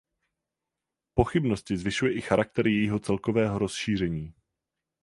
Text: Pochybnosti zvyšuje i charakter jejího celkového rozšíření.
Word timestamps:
Pochybnosti 1.13 1.77
zvyšuje 1.77 2.13
i 2.17 2.21
charakter 2.21 2.67
jejího 2.67 2.99
celkového 2.99 3.59
rozšíření. 3.59 4.33